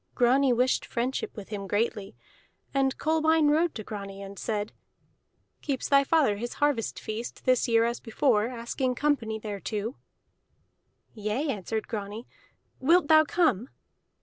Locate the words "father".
6.03-6.37